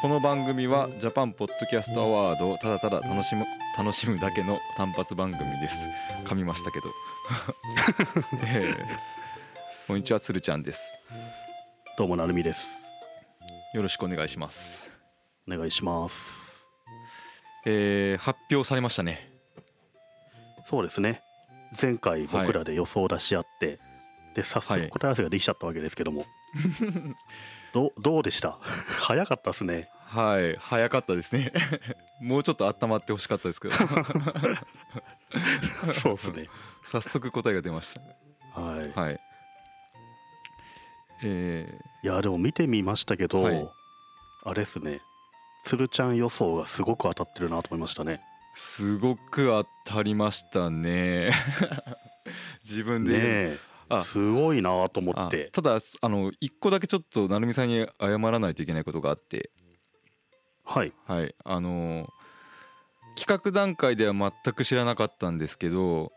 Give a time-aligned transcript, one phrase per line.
[0.00, 3.44] この番組はジャパンポッドキャストアワードをただただ楽しむ
[3.76, 5.88] 楽しむだけの単発番組です。
[6.24, 6.86] 噛みましたけど、
[8.46, 8.76] えー
[9.88, 10.98] こんにちはつるちゃんです。
[11.96, 12.66] どうもなるみです。
[13.74, 14.92] よろしくお願いします。
[15.50, 16.66] お願いします。
[17.66, 19.30] えー発表されましたね。
[20.66, 21.22] そうですね。
[21.80, 23.78] 前回僕らで予想を出し合って、
[24.34, 24.80] で早はい。
[24.82, 26.24] 速答え合わせができちゃったわけですけども、
[26.80, 27.16] ど う
[27.98, 28.58] どうでした？
[29.00, 29.88] 早かったですね。
[30.06, 31.52] はい早かったですね。
[32.20, 33.74] もうちょっと温まってほしかったですけど。
[35.94, 36.48] そうですね。
[36.84, 37.98] 早速答えが出まし
[38.54, 38.90] はい。
[38.92, 39.20] たはい。
[41.24, 43.68] えいやでも見てみましたけど、はい。
[44.44, 45.00] あれですね。
[45.64, 48.20] つるちゃん予想がすごく当たってるなと思いましたね。
[48.54, 49.64] ー、すごく当
[49.96, 51.32] たりましたね。
[52.64, 53.56] 自分でね
[54.04, 55.50] すごいなと思あって。
[55.52, 59.50] ただあの一個だけちょっと成美さんに謝らないといけないことがあって。
[60.64, 60.92] はい。
[61.06, 61.34] はい。
[61.44, 62.08] あのー
[63.18, 66.12] 企画段階では全く知らなかったんですけど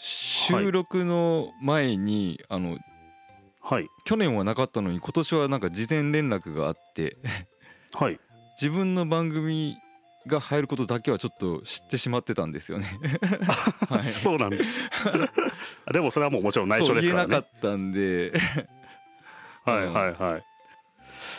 [0.00, 2.78] 収録の前に、あの
[3.60, 3.88] はい。
[4.04, 7.16] 去年はなかったのに今年はなんか事前連絡があって。
[7.92, 8.20] はい。
[8.60, 9.76] 自分の番組
[10.26, 12.86] が入ることだけはちょっと知ってしまってたんですよね。
[13.88, 14.56] はい、そうなんだ。
[15.04, 15.28] あ
[15.92, 17.28] でもそれはもうもちろん内緒ですからね。
[17.28, 18.32] 言えなかったんで、
[19.64, 20.44] はいはいはい。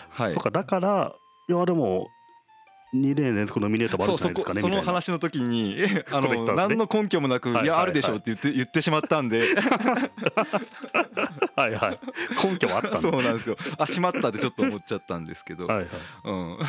[0.09, 0.33] はい。
[0.33, 1.13] そう、かだから
[1.49, 2.09] いやでも
[2.93, 9.43] 2年連続ノミネートもあるんそこじゃないですかねその話の時にえあのね何の根拠もなく「はいいやあるでしょ」はいって言って言ってしまったんで。
[11.55, 11.99] はいはい。
[12.43, 13.57] 根拠はあったそうなんですよ。
[13.79, 15.87] あしまったってちょっと思っちゃったんですけど、はいはい。
[16.23, 16.59] うん、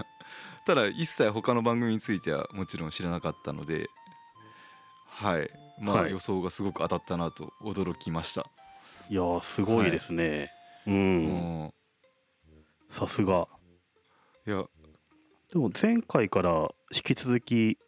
[0.64, 3.88] ただ一切他の番組についてはもちろん知らなかったので。
[5.08, 5.50] はい
[5.80, 6.12] まあはい。
[6.12, 8.46] 予想がすごく当たったなと驚きました、
[9.08, 10.50] いやーすごいですね、
[10.86, 11.64] ううん。
[11.64, 11.74] ん、
[12.88, 13.48] さすが。
[14.46, 14.64] いや。
[15.52, 17.78] でも前回から引き続き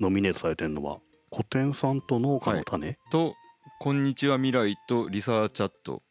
[0.00, 0.98] ノミネートされてるのは
[1.32, 3.36] コテンさんとノウカノタネ、と
[3.78, 6.02] 「こんにちは未来」と「リサーチャット」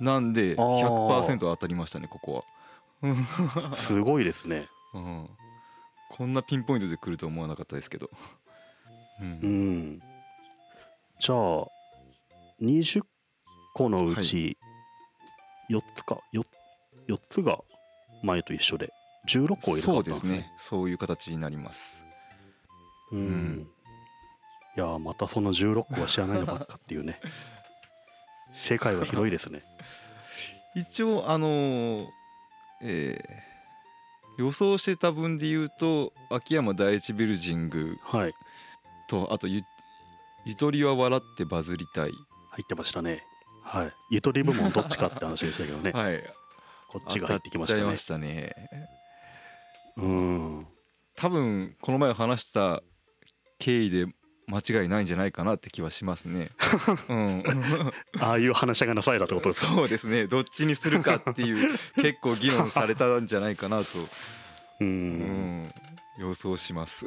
[0.00, 1.24] なんであー。
[1.26, 2.44] 100%当たりましたねここ
[3.02, 4.68] は、 すごいですね。
[4.94, 5.28] うん、
[6.08, 8.10] こんなピンポイントで来ると思わなかったですけど、
[9.20, 10.02] う、うんん
[11.20, 11.66] じゃあ
[12.62, 13.02] 20
[13.74, 14.56] 個のうち
[15.70, 16.42] 4つか 4,
[17.08, 17.58] 4つが
[18.22, 18.90] 前と一緒で
[19.28, 20.38] 16個入れ替そうでわったんですすね。
[20.38, 22.02] ねそういう形になります。
[23.12, 23.18] うん。
[23.18, 23.68] うん。
[24.76, 27.20] いやーまたその16個は知らないのばっかっていうね。
[28.54, 29.62] 世界は広いですね。
[30.74, 32.08] 一応あのー
[32.82, 33.50] えー
[34.38, 38.32] 予想してた分で言うと秋山第一ビルジングはい。
[39.06, 39.62] とあとゆ
[40.44, 42.10] ゆとりは笑ってバズりたい。
[42.10, 42.18] 入
[42.62, 43.24] ってましたね。
[43.62, 43.92] はい。
[44.10, 45.92] ゆとり部門どっちかって話でしたけどね。
[45.92, 46.22] はい。
[46.88, 47.84] こっちが入ってきましたね。
[47.84, 48.54] ましたね。
[49.96, 50.66] うん。
[51.16, 52.82] 多分この前話した
[53.58, 54.06] 経緯で
[54.48, 56.50] 間違いないんじゃないかなって気はしますね。
[57.08, 57.44] うん、
[58.18, 59.72] ああいう話し合いがなされたってことですか？
[59.74, 60.26] そうですね。
[60.26, 64.08] どっちにするかっていう結構議論されたんじゃないかなと、う
[64.80, 65.74] うんん、
[66.18, 67.06] 予想します。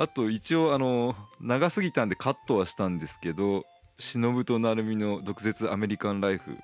[0.00, 3.66] あと一応あの長すぎたんでカットはしたんですけど
[3.98, 6.56] 忍と成海の毒舌アメリカンライフ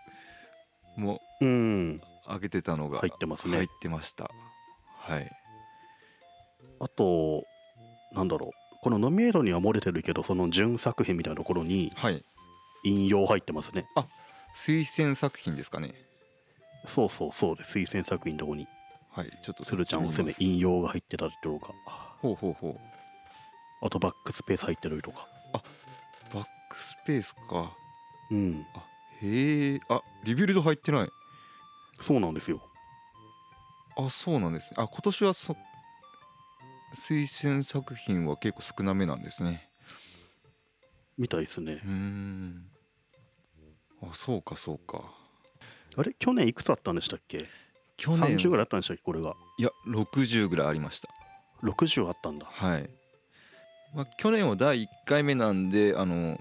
[0.97, 4.31] もうん上げてたのが入ってますね入ってました。
[5.01, 5.31] はい。
[6.81, 7.45] あと
[8.15, 8.51] なんだろう
[8.83, 12.25] このノミネートには漏れてるけどその準作品みたいなところにはい。
[12.85, 13.85] 引用入ってますね
[14.57, 15.93] 推薦作品ですかね。
[16.87, 18.67] そうそうそうです推薦作品のとこに
[19.11, 19.31] はい。
[19.43, 21.75] ちょっと鶴ちゃんおすすめ引用が入ってたりとか
[22.23, 22.96] ほうほうほう。
[23.83, 25.29] あとバックスペース入ってるとか
[26.33, 27.77] バックスペースか。
[28.31, 28.67] うん
[29.23, 29.81] へえ。
[29.89, 31.09] あリビルド入ってない。
[32.01, 32.61] そうなんですよ
[33.97, 34.77] あそうなんですね。
[34.83, 35.57] あ今年はそ
[36.95, 39.67] 推薦作品は結構少なめなんですね。
[41.17, 42.67] みたいですねうーん。
[44.03, 45.03] あそうかそうか。
[45.97, 46.15] あれ？
[46.19, 47.39] 去年いくつあったんでしたっけ？
[47.97, 49.03] 去年30ぐらいあったんでしたっけ？
[49.03, 51.09] これがいや60ぐらいありました。
[51.63, 52.91] 60あったんだはい。
[53.97, 56.39] まあ、去年は第1回目なんであの、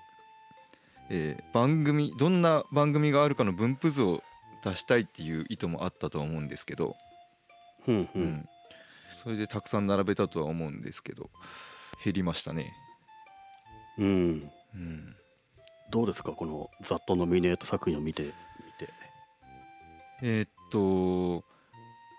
[1.09, 4.21] えー番組どんな番組があるかの分布図を
[4.63, 6.97] 出したいっていう意図もあったとは思うんですけど、
[7.87, 8.49] うんううんん。
[9.13, 11.29] それでたくさん並べたとは思うんですけど
[12.03, 12.73] 減りましたね。
[13.97, 14.51] うん。
[14.73, 15.15] うん、
[15.91, 18.33] どうですかこのざっとノミネート作品を見て見て。
[20.23, 21.45] えーっと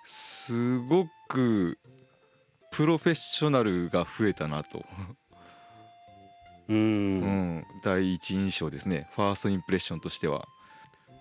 [0.07, 1.79] すごく
[2.71, 4.85] プロフェッショナルが増えたなと、
[6.69, 7.21] ううん。
[7.59, 9.09] ん、第一印象ですね。
[9.13, 10.47] ファーストインプレッションとしては。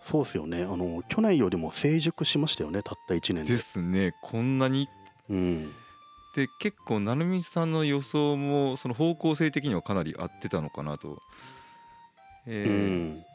[0.02, 0.64] そうですよね。
[0.64, 2.84] あの去年よりも成熟しましたよね。
[2.84, 3.54] たった1年で。
[3.54, 4.14] ですね。
[4.22, 4.88] こんなに。
[5.30, 5.74] うん。
[6.36, 11.20] で結構成美さんの予想もその方向性的にはかなり合ってたのかなと、う
[12.46, 13.26] えーん。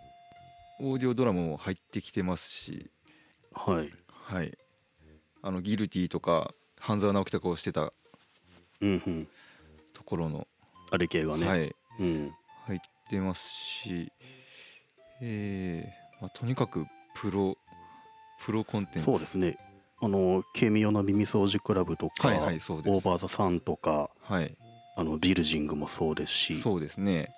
[0.81, 2.91] オーディオドラマも入ってきてますし。
[3.53, 3.91] はい。
[4.11, 4.57] はい。
[5.43, 7.93] あのギルティとか半沢直樹とかをしてた
[8.81, 9.29] うんうん。
[9.95, 10.47] ところの、
[10.91, 11.61] あれ系がね、はい。
[11.65, 14.13] うん入ってますし
[15.23, 17.57] えーまあ、とにかくプロ
[18.45, 19.05] プロコンテンツ。
[19.05, 19.59] そうですね。
[20.03, 24.57] あの「軽妙な耳掃除クラブ」とか、はいはいオーバー・ザ・サン」とかはい。
[24.97, 26.55] あのビルジングもそうですし。
[26.57, 27.35] そうですね。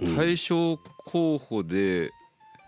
[0.00, 0.16] うん。
[0.16, 2.10] 対象候補で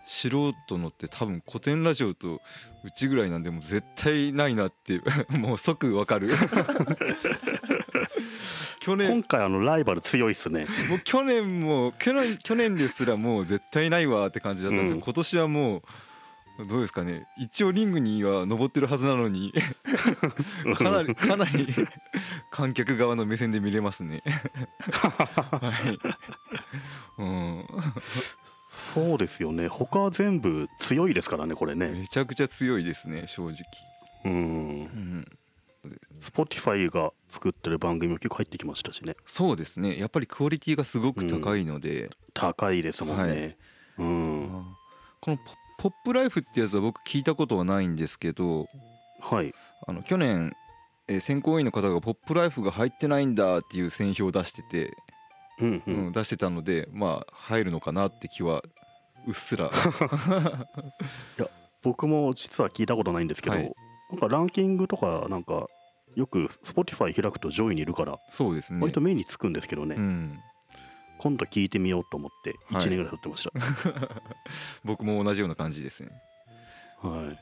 [0.05, 0.29] 素
[0.67, 2.41] 人のって多分古典ラジオと
[2.83, 5.01] うちぐらいなんでもう絶対ないなって
[5.37, 6.29] もう即わかる
[8.79, 9.07] 去年。
[9.07, 10.65] 今回あのライバル強いっすね。
[10.89, 15.01] もう去年も去年去年ですらもう絶対ないわって感じだったんですよ、うん。
[15.01, 15.81] 今年はもう
[16.67, 17.25] どうですかね。
[17.37, 19.53] 一応リングには登ってるはずなのに。
[20.75, 21.67] かなりかなり
[22.51, 24.21] 観客側の目線で見れますね。
[24.91, 27.21] はい。
[27.21, 27.65] うん。
[28.93, 29.67] そうですよね。
[29.67, 31.87] 他は全部強いですからねこれね。
[31.87, 33.55] めちゃくちゃ強いですね正直、
[34.25, 34.31] うん。
[34.33, 35.25] うん、
[36.21, 39.15] Spotify が作ってる番組も結構入ってきましたしね。
[39.25, 39.97] そうですね。
[39.97, 43.55] やっぱりクオリティがすごく高いので、高いですもんね、はい。
[43.99, 44.65] うん。
[45.21, 45.43] このポ
[45.79, 48.67] 「ポップライフ」ってやつは僕聞いたことはないんですけど
[49.21, 49.53] はい。
[49.87, 50.53] あの去年、
[51.07, 54.95] えー選考委員の方が「ポップライフが入ってないんだ」っていう選票を出してて、
[55.59, 58.63] うんううんん出してたのでまあ入るのかなって気は
[59.25, 59.71] うっすら。
[61.81, 63.71] 僕も実は聞いたことないんですけど、はい。
[64.11, 65.67] なんかランキングとかなんか
[66.19, 68.81] よく Spotify 開くと上位にいるからそうですね。
[68.81, 70.39] 割と目につくんですけどね、うん、
[71.17, 72.83] 今度聞いてみようと思ってはい。
[72.83, 73.51] 1年ぐらい経ってました、
[74.83, 76.09] 僕も同じような感じですね。
[77.01, 77.39] はい、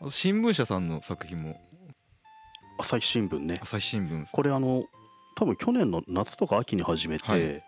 [0.00, 1.60] あと新聞社さんの作品も。
[2.78, 3.58] 朝日新聞ね。
[3.60, 4.84] 朝日新聞これあの
[5.34, 7.64] 多分去年の夏とか秋に始めて、はい。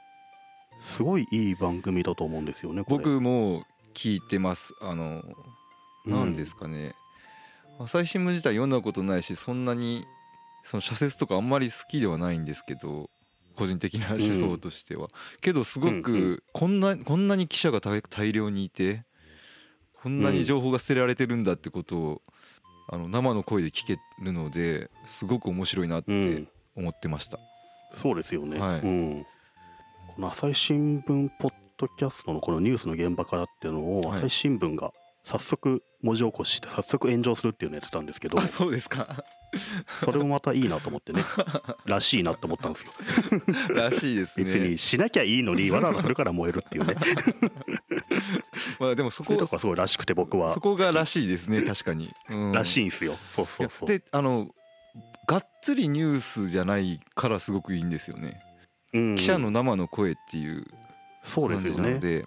[0.79, 3.65] すごいいい番組だと思うんですよね僕も
[3.95, 4.75] 聞いてます。
[4.81, 5.23] あの
[6.05, 6.95] 何ですかね、
[7.79, 10.07] 朝日新聞自体読んだことないしそんなに
[10.63, 13.11] その社説とかあんまり好きではないんですけど
[13.57, 15.09] 個人的な思想としては、
[15.41, 19.05] けどすごうんうくこんなこんなに記者が大大量にいて
[20.03, 22.23] こんなに情報が捨てられてるんだってことを
[22.89, 26.49] あの生の声で聞けるのですごく面白いなってうん。
[26.77, 27.39] 思ってました、
[27.95, 28.81] そうですよね、はい。
[28.81, 29.27] うん、
[30.15, 34.19] この朝日新聞ポッドキャストのこのニュースの現場からっていうのをはい。
[34.19, 39.25] 朝日新聞が早速文字起こしして早速炎上するっていうのをやってたんですけどあそうですか。
[40.05, 41.23] それもまたいいなと思ってね。
[41.87, 42.93] らしいなと思ったんですよ。
[43.75, 44.47] らしいですね。
[44.47, 46.95] 別にしなきゃいいのにわざわざそれから燃えるっていうね。
[48.79, 50.51] まあでもそこがすごいらしくて僕は。
[50.51, 52.53] そこがらしいですね確かに、うん。
[52.53, 53.17] らしいんですよ。
[53.33, 53.89] そうそうそう。
[53.89, 54.49] であの
[55.27, 58.41] がっつりニュースじゃないからすごくいいんですよね、
[58.93, 59.15] うん。
[59.17, 60.81] 記者の生の声っていう感
[61.25, 62.27] じそうですよね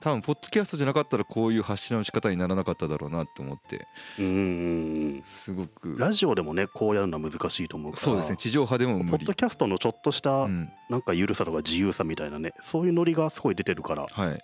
[0.00, 3.86] 多分ポッドキャストじゃなかったらこういう発信の仕方にならなかっただろうなって思って。
[4.18, 5.96] うんすごく。
[5.98, 8.00] ラジオでもねこうやるのは難しいと思うから。
[8.00, 9.10] そうですね地上波でも無理。
[9.10, 14.40] ポッド、キャストのちょっとしたうん、なんか緩さとか自由さみたいなねそういうノリがすごい出てるからはい。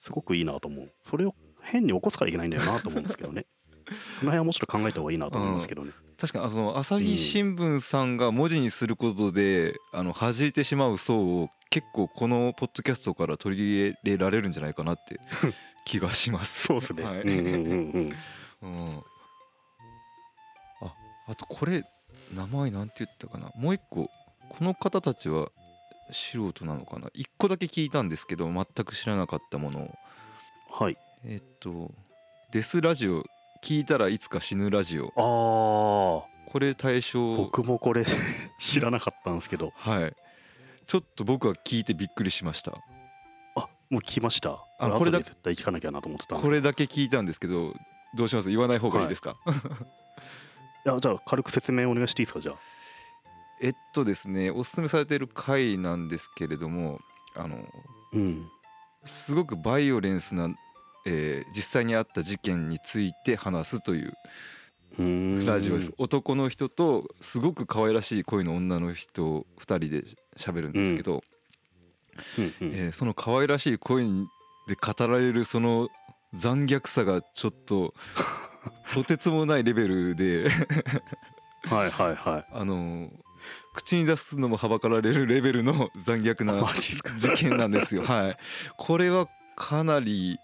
[0.00, 0.92] すごくいいなと思う。
[1.08, 3.46] それを変に起こすからいけないんだよなと思うんですけどね
[4.20, 15.20] その辺はもうちょっと考えた方がいいなと思いますけどね、確かにあその朝日新聞さんが文字にすることで、あの弾いてしまう層を結構このポッドキャストから取り入れられるんじゃないかなって
[15.84, 16.66] 気がします。
[16.66, 17.20] そうですね、はい。
[17.22, 17.58] うんうんうんう
[17.98, 18.16] ん。
[18.62, 18.98] うん、
[20.82, 20.94] あ
[21.26, 21.84] あとこれ
[22.32, 23.50] 名前なんて言ったかな。
[23.56, 24.10] もう一個
[24.48, 25.50] この方たちは
[26.10, 27.10] 素人なのかな。
[27.12, 29.94] 一個だけ聞いたんですけど全く知らなかったものを。
[30.70, 30.96] はい。
[31.24, 31.92] えっと
[32.52, 33.24] 「デスラジオ
[33.64, 35.12] 聞いたらいつか死ぬラジオ。
[35.16, 37.36] あー」これ対象。
[37.36, 38.04] 僕もこれ
[38.60, 39.72] 知らなかったんですけど。
[39.74, 40.14] はい。
[40.86, 42.72] ちょっと僕は聞いてびっくりしました。
[43.56, 44.50] あもう聞きました。
[44.50, 47.74] あこれだこれだ絶対聞かなきゃなと思ってたこれだけ聞いたんですけど
[48.14, 48.50] どうします？
[48.50, 49.34] 言わない方がいいですか、
[50.84, 52.56] いやじゃあ軽く説明お願いしていいですかじゃあ。
[53.62, 57.00] えっとですねおすすめされている回なんですけれども
[57.34, 57.64] あの
[58.12, 58.46] うん。
[59.04, 60.48] すごくバイオレンスな、
[61.04, 64.12] えー実際にあった事件について話すという
[65.46, 70.04] ラジオです、男の人とすごく可愛らしい声の女の人2人で
[70.36, 71.22] 喋るんですけど、
[72.38, 72.44] うん。
[72.44, 74.10] うんえーその可愛らしい声で
[74.80, 75.88] 語られるその
[76.32, 77.94] 残虐さがちょっと
[78.88, 80.48] とてつもないレベルで。
[81.64, 82.46] はいはいはい。
[82.52, 83.10] あの
[83.74, 86.54] 口に出すのもはばかられるレベルの残虐な
[87.16, 88.04] 事件なんですよ。
[88.04, 88.36] はい、
[88.76, 90.38] これはかなり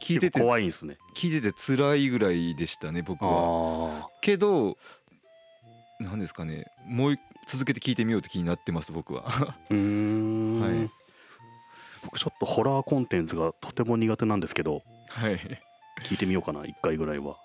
[0.00, 0.96] 聞いてて怖いんですね。
[1.14, 4.00] 聞いてて辛いぐらいでしたね僕は。
[4.04, 4.76] あけど
[6.00, 9.22] 何ですかねもう一続けて聞いてみようって気になってます僕は。
[9.24, 10.90] はい。
[12.02, 15.38] 僕ちょっとホラーコンテンツがとても苦手なんですけどはい。
[16.04, 17.36] 聞いてみようかな1回ぐらいは。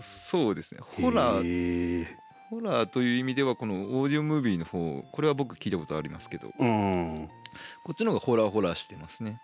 [0.00, 0.80] そうですね。
[0.80, 1.44] ホラー。
[1.44, 2.06] ー。
[2.48, 6.48] ホラーという意味ではこのオーディオムービーの方これは僕聞いたことありますけど。
[6.48, 7.24] こうん。
[7.24, 9.40] っちの方がホラーホラーしてますね。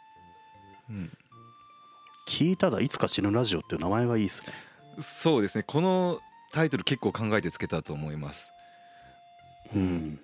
[0.88, 1.12] うん
[2.28, 4.52] 聞いたらいつか死ぬラジオっていう名前がいいですね。
[5.02, 5.64] そうですね。
[5.66, 6.20] この
[6.52, 8.52] タイトル結構考えてつけたと思います。
[9.75, 10.20] うん。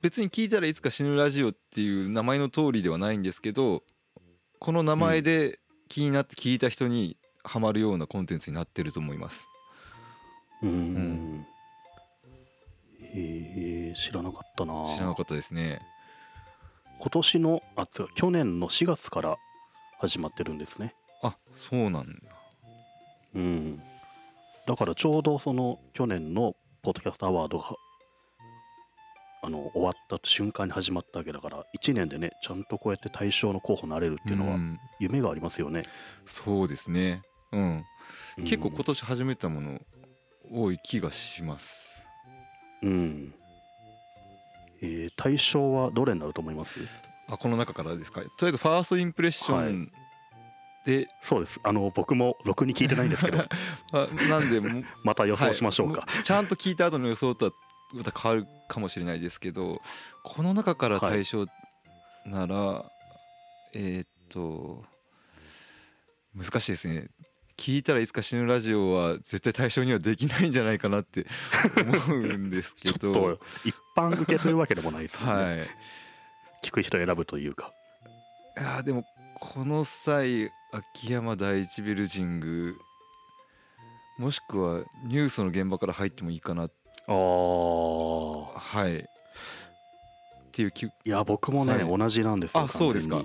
[0.00, 3.82] 別に聞いたらいつか死ぬラジオっていう名前の通りではないんですけど
[4.60, 5.58] この名前で
[5.88, 9.48] 気になって聞いた人にハマるようなコンテンツになってると思います。
[10.62, 11.46] うん、ん
[13.00, 14.84] へえ知らなかったな。
[14.94, 15.80] 知らなかったですね。
[17.00, 19.36] 今年のあ去年の4月から
[19.98, 22.10] 始まってるんですねあそうなんだ。
[23.34, 23.82] うん。
[24.66, 27.74] だからちょうどその去年のポッドキャストアワードが
[29.42, 34.78] あの終わった瞬間に始まったわけだから1年でねちゃんとこうやって対象の候補になれるっていうのはん。
[34.98, 35.84] 夢がありますよね、
[36.26, 37.22] そうですね。
[37.52, 37.84] うん。
[38.38, 38.44] うん。
[38.44, 39.80] 結構今年始めたもの
[40.52, 42.06] 多い気がします。
[42.82, 43.34] うん。
[44.80, 46.80] えー対象はどれになると思います？
[47.28, 48.20] あこの中からですか？
[48.20, 49.90] とりあえずファーストインプレッション
[50.84, 51.60] で、そうです。
[51.62, 53.44] あの僕もろくに聞いてないんですけど。
[53.92, 57.52] あなんで もまた予想しましょうか、はいちゃんと聞いた後の予想とは
[57.92, 59.80] また変わるかもしれないですけど
[60.22, 61.46] この中から対象
[62.26, 62.90] なら、
[63.74, 64.84] えーっと
[66.34, 67.08] 難しいですね。
[67.56, 71.26] 聞いたらいつか死ぬラジオは絶対対象にはできないんじゃないかなって
[72.08, 75.68] 思うんですけ ちょっどと一般受けというわけでもないですね、はい。
[76.62, 77.72] 聞く人選ぶというか。
[78.56, 79.04] いやーでも
[79.40, 82.76] この際秋山第一ビルジング
[84.18, 86.64] もしくはニュースの現場から入ってもいいかな。
[86.64, 86.68] あ
[87.12, 87.12] あ
[88.58, 88.98] はい。
[88.98, 89.04] っ
[90.52, 91.98] ていう気いや僕もね、はい。
[91.98, 93.22] 同じなんですよあそうですか。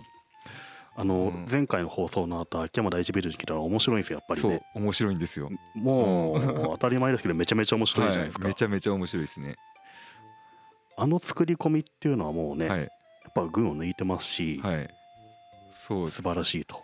[0.95, 1.47] あの、うん。
[1.51, 5.49] 前回の放送の後秋山第一ビル聞いたら面白いんですよやっぱりそうね面白いんですよ。
[5.73, 6.41] もう
[6.73, 9.55] 当たり前ですけどめちゃめちゃ面白いじゃないですか、はい、めちゃめちゃ面白いですね。
[10.95, 12.79] あの作り込みっていうのはもうね、はい。
[12.81, 12.89] やっ
[13.33, 14.87] ぱ群を抜いてますし、はい。
[15.71, 16.81] そう素晴らしいと、うん、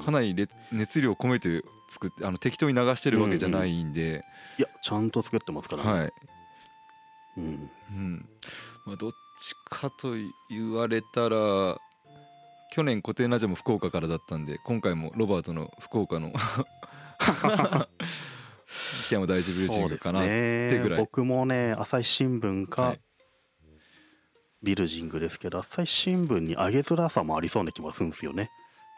[0.00, 4.24] かなりれ熱量込めて作ってあの適当に流してるわけじゃないんで、
[4.58, 6.12] いやちゃんと作ってますからね、はい、
[7.38, 8.28] うん、うん。
[8.86, 10.14] まあ、どっちかと
[10.50, 11.78] 言われたら
[12.72, 16.32] 去年固定ラジオも福岡からだったんで今回もロバートの福岡の
[19.04, 20.78] 秋山第一ビルジングかな、そうですね。
[20.78, 23.00] てぐらい僕もね朝日新聞か、はい。
[24.62, 28.50] ビルジングですけど朝日新聞に上げづらさもありそうな気がするんですよね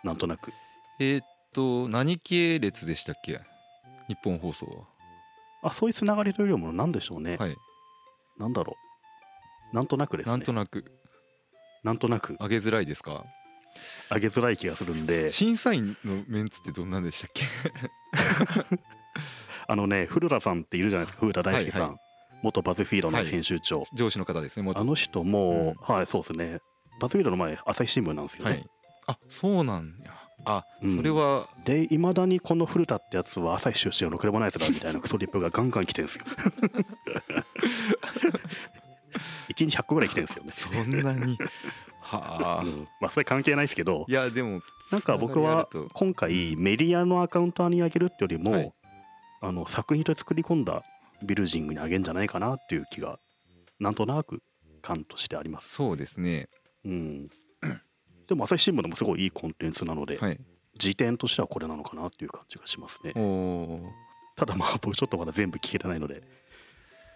[0.04, 0.52] なんとなく。
[1.00, 3.40] えーっと何系列でしたっけ？
[4.08, 4.84] 日本放送
[5.62, 7.56] あそういうつながりというよりも何でしょうね、ははい。
[8.38, 8.76] なんだろ
[9.72, 9.74] う。
[9.76, 10.32] なんとなくですね。
[10.32, 10.84] なんとなく。
[11.82, 12.36] なんとなく。
[12.40, 13.24] 上げづらいですか？
[14.10, 15.30] 上げづらい気がするんで。
[15.30, 17.44] 審査員のメンツってどんなんでしたっけ？
[19.66, 21.20] あのね古田さんっているじゃないですか。
[21.20, 21.96] 古田大輔さん、はいは
[22.42, 23.26] 元バズフィードのはい。
[23.26, 24.80] 編集長、上司の方ですね元。
[24.80, 26.58] あの人も、はいそうですね。
[27.00, 28.66] バズフィードの前朝日新聞なんですよね、はい
[29.06, 30.12] あそうなんや。
[30.44, 30.96] あ、うん。
[30.96, 31.48] それは。
[31.64, 36.24] でいまだにこの古田ってやつは朝日出身のクレモナイツだみたいなクソリップがガンガン来てるんですよ。
[39.48, 41.38] 1日100個ぐらい来てるんですよね、そんなに。
[42.00, 44.60] はあ、うん、まあそれ関係ないですけどいやでも
[44.92, 48.72] なんか僕は今回メディアのアカウントに上げるってよりも、はい。
[49.40, 50.82] あの作品と作り込んだ
[51.22, 53.18] ビルジングに上げるんじゃないかなっていう気が
[53.78, 54.42] なんとなく
[54.80, 55.70] 感としてあります。
[55.70, 56.48] そうですね。
[56.84, 57.28] うん、
[58.28, 60.40] でも朝日新聞でもすごいいいコンテンツなので、はい。
[60.78, 63.12] 時点としてはこれなのかなっていう感じがしますね。
[64.36, 66.22] ただまあ僕ちょっとまだ全部聞けてないので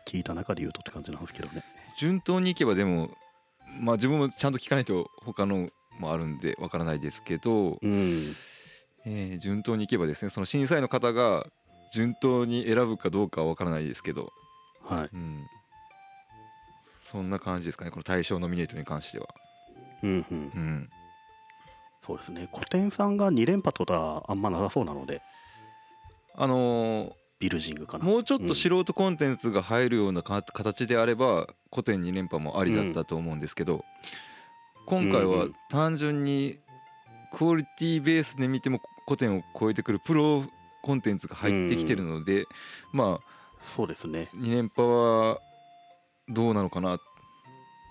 [0.07, 1.65] 聞いた中で言うとって感じなんですけどね。
[1.99, 3.11] 順当にいけばでも
[3.81, 8.35] まあ自分もちゃんと聞かないと他のもあるんでわからないですけど、うん、
[9.05, 11.47] えー順当にいけばですねその審査員の方が
[11.93, 14.33] 順当に選ぶかどうかはわからないですけど、
[14.85, 15.09] はい。
[15.13, 15.47] うん、
[17.01, 19.27] そんな感じですかねこの対象ノミネートに関しては、
[20.03, 20.91] うんうん、うん、
[22.09, 22.49] そうですね。
[22.55, 25.21] 古典さんが2連覇とかはあんまなさそうなので、
[26.35, 28.05] あのビルジングかな。
[28.05, 33.85] ーもうちょっと素人コンテンツが入るようなか形であれば古典2連覇もありだったと思うんですけど、
[34.87, 36.59] 今回は単純に
[37.31, 40.47] クオリティベースで見ても古典を超えてくるプロ
[40.81, 42.47] コンテンツが入ってきてるので、
[42.91, 43.25] まあ
[43.61, 44.31] そうですね。
[44.35, 45.41] 2連覇は
[46.27, 46.99] どうなのかな。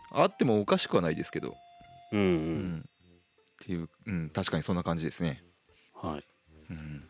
[0.10, 1.56] あってもおかしくはないですけど、
[2.12, 2.30] うん、ううん
[2.78, 2.90] ん
[3.64, 5.44] っていう、うん、確かにそんな感じですね。
[5.94, 6.24] はい。
[6.70, 7.04] うん、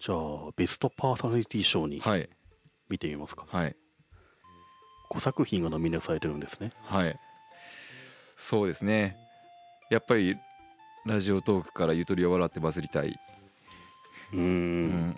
[0.00, 2.28] じゃあベストパーソナリティ賞にはい。
[2.88, 3.76] 見てみますか、はい。
[5.10, 6.72] 5作品がノミネートされてるんですね。
[6.82, 7.18] はい。
[8.36, 9.16] そうですね。
[9.90, 10.38] やっぱり
[11.04, 13.18] ラジオトークからゆとりを笑ってバズりたい、
[14.32, 14.42] うーん。
[14.42, 15.16] うん。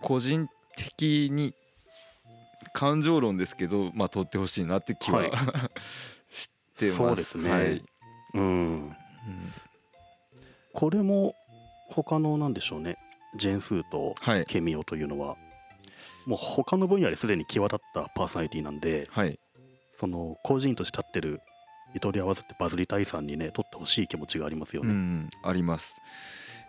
[0.00, 1.54] 個人的に
[2.72, 5.30] 感情論ですけどまあ取ってほしいなって気は、はい。
[6.30, 6.96] 知ってます。
[6.96, 7.50] そうですね。
[7.50, 7.84] はい。
[8.34, 8.42] うん。
[8.42, 8.96] うん
[10.74, 11.34] これも
[11.90, 12.98] 他のなんでしょうね。
[13.36, 14.44] ジェーンスーとはい。
[14.46, 15.36] ケミオというのは
[16.26, 19.38] もう他の分野ですでに際立ったパーソナリティなんではい。
[19.98, 21.40] その個人として立ってる
[21.94, 26.00] ゆとり合わせてバズりたいさんにね取ってほしい気持ちがありますよね、うん、あります、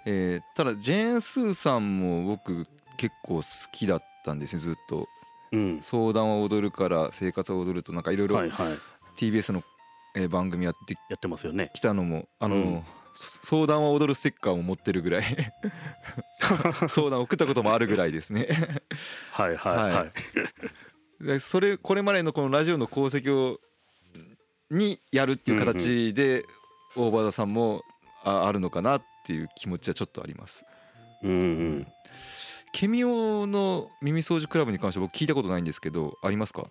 [0.05, 2.63] えーただジェーン・スーさんも僕
[2.97, 5.07] 結構好きだったんですねずっと。
[5.51, 8.49] うん「相談は踊る」から「生活は踊る」となんかいろいろはい。
[8.49, 8.77] はい
[9.17, 9.63] TBS の、
[10.15, 11.71] えー番組やってやってますよね。
[11.73, 12.63] きたのもあの、うん。
[12.73, 15.23] そ相談は踊るステッカーも持ってるぐらい。
[16.89, 18.47] 相談送ったこともあるぐらいですね。
[19.31, 20.11] はいはいはい、はい。
[21.25, 23.59] でそれこれまでのこのラジオの功績を
[24.69, 26.43] にやるっていう形で
[26.95, 27.83] 大場田さんも
[28.23, 30.65] ああるのかなっていう気持ちはちょっとあります。
[31.23, 31.31] うん。
[31.31, 31.87] うん。
[32.73, 36.67] ケミオの耳掃除クラブに関しては僕聞いたことないんですけどありますか？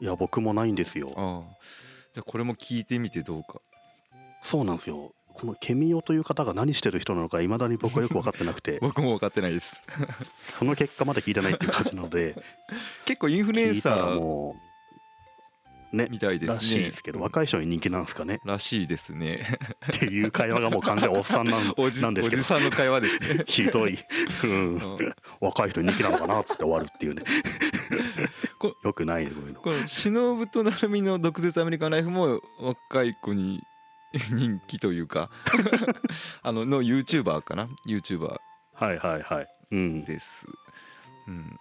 [0.00, 1.12] いや僕もないんですよ。
[1.16, 1.56] ああ。
[2.12, 3.60] じゃあこれも聞いてみてどうか。
[4.42, 8.78] そうなんですよこのケミオという方が何してる人なのかいまだに僕はよく分かってなくて。
[8.82, 9.82] 僕も分かってないです。
[10.58, 12.36] その結果まだ聞いてないっていう感じなので。
[13.04, 14.56] 結構インフルエンサーも
[15.92, 16.54] うねみたいですね。
[16.54, 18.40] らしいですけど若い人に人気なんですかね。
[18.44, 19.58] らしいですね。
[19.92, 22.40] っていう会話がもう完全におっさんなんおじなんですけど。
[22.40, 23.44] おじさんの会話ですね。
[23.46, 23.98] ひどい、
[25.40, 27.24] 若い人に人気なのかなっつって終わるっていうね。
[28.58, 29.60] こよくないねこういうの。
[29.60, 33.60] この忍と成海の毒舌アメリカンライフも若い子に
[34.32, 35.30] 人気というか
[36.42, 38.38] あのの YouTuber かな？YouTuber
[38.74, 39.48] はいはいはい。
[39.72, 40.04] うん。
[40.04, 40.46] です、
[41.28, 41.58] うん、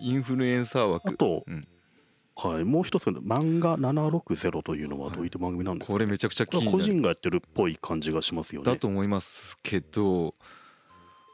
[0.00, 1.10] インフルエンサー枠。
[1.10, 1.66] あと、うん。
[2.36, 6.82] はい、もう一つ漫画760というのはどういった番組なんですか、これめちゃくちゃ気になる。
[6.82, 8.66] 人がやってるっぽい感じがしますよね。
[8.66, 10.34] だと思いますけど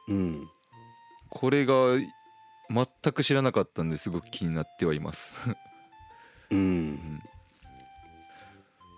[0.07, 0.47] うん。
[1.29, 1.97] これが
[2.69, 5.33] 全く知らなかったんですごく気になってはいます。
[6.51, 7.23] うん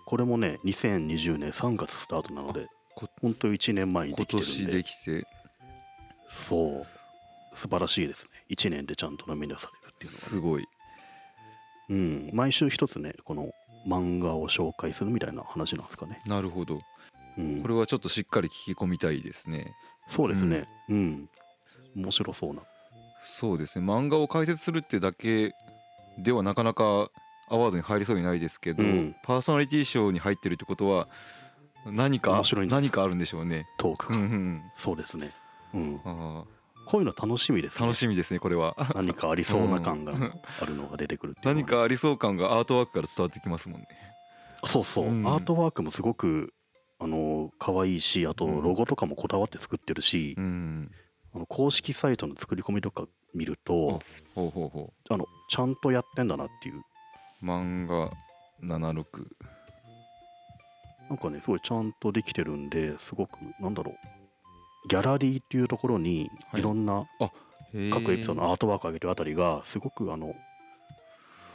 [0.04, 4.46] これもね2020年3月スタートなのでこ本当1年前にで今きてるんで。
[4.46, 5.26] 年できて。
[6.28, 6.86] そう。
[7.56, 8.30] 素晴らしいですね。
[8.50, 10.66] 1年でちゃんとノミネートされるっていうのはすごい。
[11.90, 13.52] うん、毎週一つねこの
[13.86, 16.80] 漫画を紹介するみたいな話なんですかね、なるほど。
[17.36, 19.74] うん、これはちょっとしっかり聞き込みたいですね。
[20.06, 20.66] そうですね。
[20.88, 21.28] うん、
[21.94, 22.62] 面白そうな。
[23.22, 23.84] そうですね。
[23.84, 25.52] 漫画を解説するってだけ
[26.18, 27.10] ではなかなか
[27.48, 29.16] アワードに入りそうにないですけど、うん。
[29.22, 31.08] パーソナリティ賞に入ってるってことは
[31.86, 33.66] 何か何かあるんでしょうね。
[33.78, 35.32] トークが、うんうんそうですね、
[35.74, 36.44] うん、あ
[36.86, 37.86] こういうの楽しみですーね。
[37.86, 38.76] 楽しみですねこれは。
[38.94, 40.12] 何かありそうな感が
[40.60, 43.88] あるのが出てくるって何かありそう感がアートワークから伝わってきますもんね。
[44.64, 45.26] そうそう、うん。
[45.26, 46.54] アートワークもすごく
[46.98, 48.62] あの可愛いしあとうん。
[48.62, 50.90] ロゴとかもこだわって作ってるし、うん。
[51.34, 54.00] あの公式サイトの作り込みとか見ると
[54.34, 56.82] ほうほうほあのちゃんとやってんだなっていうう。
[57.44, 58.10] 漫画
[58.62, 59.04] 76。
[61.10, 63.94] なんかねすごいちゃんとできてるんですごくなんだろう。
[64.88, 66.60] ギャラリーっていうところにはい。
[66.60, 67.06] いろんな
[67.92, 70.34] 各エピソードのアートワークを上げてるあたりがすごくあの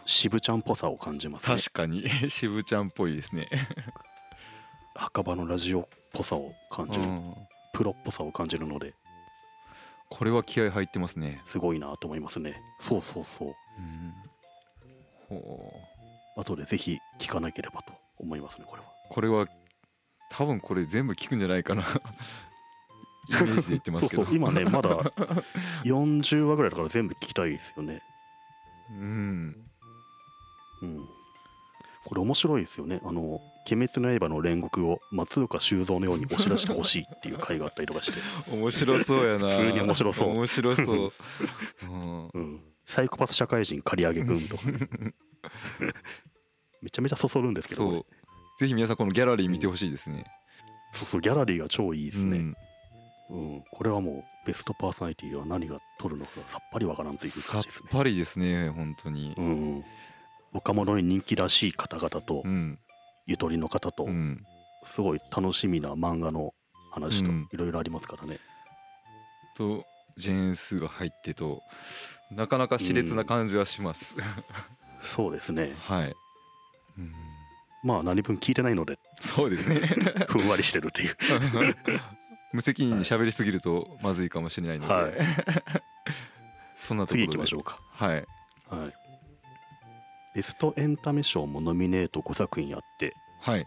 [0.06, 1.56] 渋ちゃんっぽさを感じますね。
[1.56, 2.08] 確かに。
[2.30, 3.48] 渋ちゃんっぽいですね。
[4.96, 7.04] 墓場のラジオっぽさを感じる。
[7.04, 7.36] うん。
[7.74, 8.94] プロっぽさを感じるので。
[10.10, 11.42] これは気合入ってますね。
[11.44, 12.60] すごいなと思いますね。
[12.80, 13.56] そうそうそう。
[13.78, 14.29] うん
[16.36, 18.88] 後でぜひ聞かなければと思いますねこれは。
[19.10, 19.48] これは
[20.32, 21.84] 多分これ全部聞くんじゃないかな。
[23.30, 24.24] イメージで言ってますけど。
[24.24, 24.98] そうそう今ねまだ
[25.84, 28.02] 40話ぐらいだから全部聞きたいですよね。
[28.92, 29.66] うん。
[30.82, 31.10] うん。
[32.06, 33.02] これ面白いですよね。
[33.04, 33.40] あの
[33.72, 38.20] 「鬼滅の刃」の煉獄を松岡修造のように押し出してほしいっていう回があったりとかして、
[38.52, 39.48] 面白そうやな。
[39.48, 40.30] 普通に面白そう。
[40.30, 41.14] 面白そう、
[41.86, 44.58] うん、うん、サイコパス社会人刈り上げくんと
[46.82, 48.06] めちゃめちゃそそるんですけどそう。
[48.60, 50.26] ぜひ皆さんこのギャラリー見てほしいですね、
[50.92, 52.56] そうそうギャラリーが超いいですね、うん。
[53.30, 59.36] うんこれはもうベストパーソナリティは何が取るのかさっぱりわからんというさっ感じですね、ぱりですね本当に。
[59.38, 59.86] うん、
[60.52, 62.80] 若者に人気らしい方々とうん。
[63.28, 64.44] ゆとりの方とうん。
[64.84, 66.56] すごい楽しみな漫画の
[66.90, 67.50] 話とうん。
[67.52, 68.40] いろいろありますからね、
[69.56, 69.86] と
[70.18, 71.62] ジェーンスが入ってと
[72.32, 74.16] なかなか熾烈な感じはします、
[75.02, 75.74] そうですね。
[75.80, 76.16] はい、
[76.98, 77.14] うん、
[77.84, 79.00] まあ何分聞いてないので。
[79.20, 79.80] そうですね。
[80.28, 81.16] ふんわりしてるっていう。
[82.54, 85.14] 無責任に喋りすぎるとまずいかもしれないので、はい。
[86.82, 87.24] そんなところで。
[87.24, 87.80] 次行きましょうか。
[87.92, 88.26] はい。
[88.70, 88.94] はい。
[90.36, 93.16] ベストエンタメ賞もノミネート5作品あって。
[93.42, 93.66] はい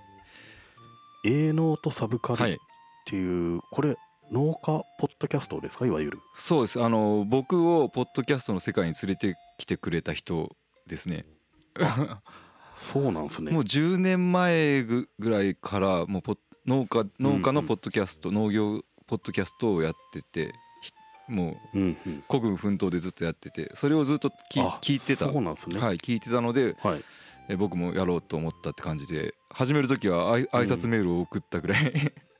[1.24, 2.58] 「営農とサブカル」っはい
[3.06, 3.56] てい。
[3.56, 3.96] う、これ
[4.32, 6.18] 農家ポッドキャストですかいわゆる。
[6.34, 6.82] そうです。
[6.82, 11.24] あの僕をポッドキャストの世界に連れてきてくれた人ですね。
[12.78, 13.52] そうなんですね。
[13.52, 20.92] もう10年前ぐぐらいからもうポッ農家農家のポッドキャスト、農業ポッドキャストをやっててひ
[21.28, 22.24] もううんうん。
[22.26, 25.26] 孤軍奮闘でずっとやっててそれをずっと聞いあ聞いてた。
[25.26, 25.78] そうなんですね。
[25.78, 27.04] はい聞いてたのではい。
[27.48, 31.92] え僕もやろうと思ったって感じで始める時はあい挨拶メールを送ったぐらい、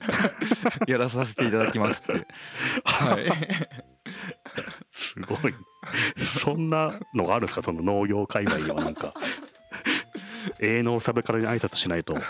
[0.86, 2.26] やらさせていただきますって。
[2.84, 3.28] はい。
[4.92, 5.54] すごい。
[6.24, 7.62] そんなのがあるんですか？
[7.62, 9.14] その農業界隈にはなんか。
[10.58, 12.14] 営農サブカルに挨拶しないと。
[12.14, 12.22] ちょ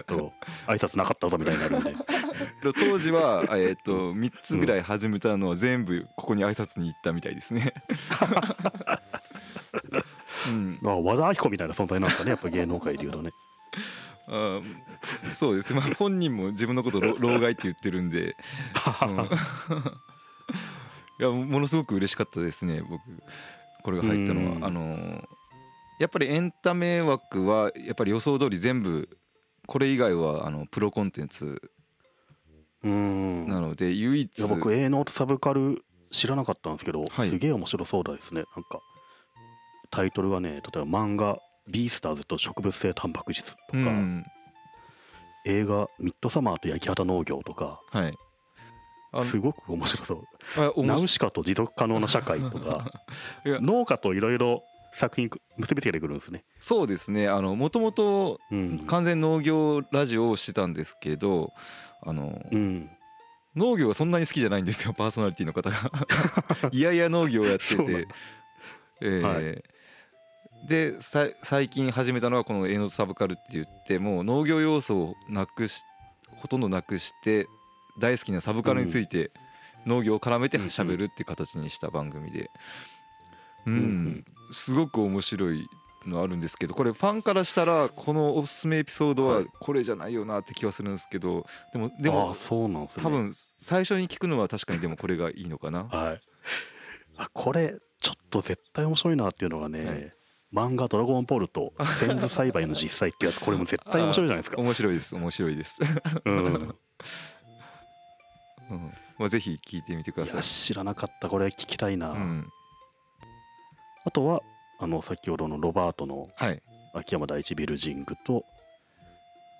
[0.00, 0.32] っと
[0.66, 1.94] 挨拶なかったぞみたいになるんで。
[2.76, 7.74] 当時は、えー、と3つぐらい始めたのは全部ここに挨拶に行ったみたいですね。
[10.48, 12.30] うん、まあ和田アキ子みたいな存在なんですかね？
[12.30, 13.30] やっぱ芸能界でいうとね
[14.28, 15.72] あーそうです。
[15.72, 18.36] ね、まあ、本人も自分のことを老 老害って言ってるんで、
[19.02, 19.28] うん。
[21.20, 23.00] いやものすごく嬉しかったですね僕。
[23.82, 24.60] これが入ったのうん。
[24.60, 25.24] はあのー
[25.98, 29.08] やっぱりエンタメ枠はやっぱり予想通り全部
[29.66, 31.60] これ以外はあのプロコンテンツ
[32.84, 33.48] うん。
[33.48, 34.38] なので唯一。
[34.38, 37.28] いや僕営農とサブカル知らなかったんですけど、はい。
[37.28, 38.44] すげえ面白そうだですね。
[38.54, 38.80] なんか
[39.90, 44.24] タイトルがね例えば漫画「ビースターズと植物性タンパク質」とか、うん。
[45.44, 48.14] 映画「ミッドサマーと焼き畑農業」とかはい。
[49.24, 50.24] すごく面白そ
[50.76, 50.86] う。
[50.86, 52.90] ナウシカと持続可能な社会とか
[53.46, 56.44] 農家といろいろ作品結びつけてくるんですね。
[56.60, 57.28] そうですね。
[57.28, 61.52] あのもともとうん、完全農業ラジオをしてたんですけど
[62.02, 62.90] あのうん、
[63.56, 65.76] 農業はそんなに好きじゃないんですよパーソナリティの方が。
[66.70, 68.08] いやいや農業をやってて。
[69.00, 69.62] えーは
[70.66, 75.82] でさ最近始めたのはこの「エノサブカル」って言ってもう農業要素をなくし
[76.36, 77.46] ほとんどなくして
[77.98, 79.30] 大好きなサブカルについて
[79.86, 82.50] 農業を絡めて喋るっていう形にした番組で。
[83.66, 84.24] うん、うん。
[84.52, 85.66] すごく面白い
[86.06, 89.46] のあるんですけどこれファンからしたらこのおすすめエピソードははい。
[89.60, 93.02] これじゃないよなって気はするんですけどでもででももあそうなんですね。
[93.02, 95.84] 多分最初に聞くのは確かにでもこれがいいのかな。
[95.84, 96.20] はい。
[97.16, 100.14] あこれちょっと絶対面白いなっていうのがね、はい
[100.52, 104.62] 漫画「ドラゴンボール」と「仙豆栽培の実際」ってやつこれも絶対面白いじゃないですか。
[104.62, 105.14] 面白いです。
[105.14, 105.80] 面白いです、
[106.24, 106.48] うん、う
[108.74, 108.92] ん。
[109.18, 110.42] まあ、ぜひ聞いてみてください。
[110.42, 111.28] 知らなかった。
[111.28, 112.46] これ聞きたいな、うん、
[114.04, 114.40] あとは
[114.78, 116.62] あの先ほどのロバートのはい。
[116.94, 118.44] 秋山第一ビルヂングと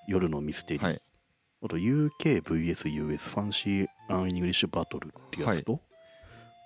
[0.08, 1.02] 夜のミステリー、はい。
[1.62, 5.80] あと UKVSUS ファンシー・アン・イングリッシュ・バトルってやつと、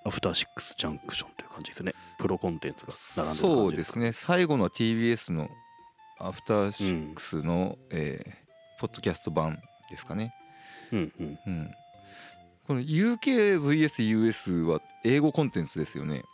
[0.05, 1.93] アフターシックス・ジャンクションという感じですね。
[2.19, 2.93] プロコンテンツが
[3.25, 4.13] 並んでるそう感じですね。
[4.13, 5.49] 最後のは TBS の
[6.19, 8.43] アフターシックスの、えー
[8.81, 10.33] ポッドキャスト版ですかね、
[10.91, 11.39] うんうん。
[11.47, 11.71] うん、
[12.67, 16.25] この UK VS US は英語コンテンツですよね、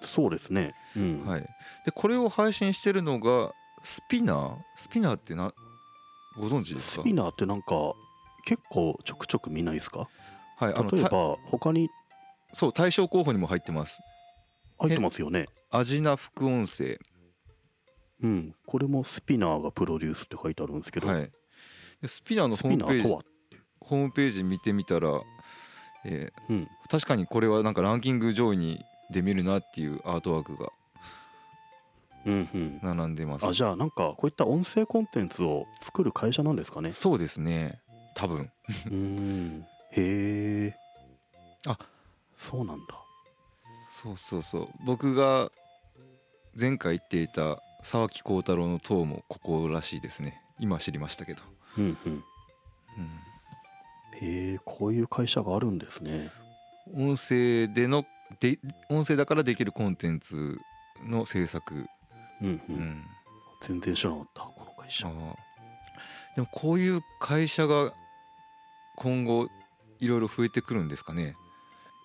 [0.00, 1.26] そうですね、うん。
[1.26, 4.56] はい、でこれを配信してるのがスピナー？
[4.76, 5.52] スピナーってな
[6.38, 7.02] ご存知ですか？
[7.02, 7.66] スピナーってなんか
[8.46, 10.08] 結構ちょくちょく見ないですか？
[10.56, 11.90] はいあのた例えば他に
[12.52, 14.00] そう大賞候補にも入ってます。
[14.78, 15.46] 入ってますよね。
[15.70, 16.98] 味な副音声。
[18.22, 18.54] うん。
[18.66, 21.30] これもスピナーがプロデュースって書いてあるんですけど、はい。
[22.00, 25.20] でスピナーのスホームページホームページ見てみたら、
[26.04, 26.68] えーうん。
[26.88, 28.80] 確かにこれはなんかランキング上位に
[29.10, 30.70] で見るなっていうアートワークが
[32.26, 32.80] うんうん。
[32.82, 33.46] 並んでます。
[33.46, 36.92] あじゃあなんかこういった音声コンテンツを作る会社なんですかね？
[36.92, 37.80] そうですね。
[38.14, 38.50] 多分。
[38.86, 39.66] うーん。
[39.92, 40.74] へえ
[41.66, 41.78] あ
[42.38, 42.94] そうなんだ。
[43.90, 44.42] そうそう。
[44.42, 45.50] そう僕が
[46.58, 50.40] 前回言っていた沢木幸太郎の塔もここらしいですね。
[50.60, 51.42] 今知りましたけど、
[51.76, 52.12] うんうん。
[52.14, 52.20] う
[54.20, 56.30] へえこういう会社があるんですね。
[56.96, 58.04] ん、音声での
[58.40, 60.58] で音声だからできるコンテンツ
[61.04, 61.86] の制作、
[62.40, 62.76] うんう、うん。
[62.76, 63.04] ん、
[63.60, 65.08] 全然知らなかったこの会社。
[66.36, 67.92] でもこういう会社が
[68.96, 69.48] 今後
[69.98, 71.34] いろいろ増えてくるんですかね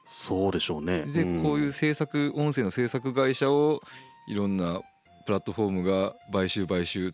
[0.06, 1.02] そうでしょうね。
[1.02, 1.42] でん。
[1.42, 3.82] こういう制作音声の制作会社を
[4.28, 4.82] いろんな
[5.26, 7.14] プラットフォームが買収買収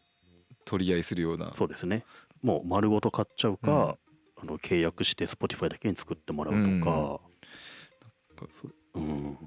[0.66, 1.52] 取り合いするような。
[1.54, 2.04] そうですね。
[2.42, 3.98] もう丸ごと買っちゃうか、
[4.42, 7.20] あの契約して Spotify だけに作ってもらうとか、
[8.96, 9.38] うん。